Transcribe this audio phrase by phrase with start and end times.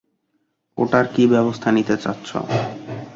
[0.77, 2.29] ওটার কী ব্যবস্থা নিতে চাচ্ছ?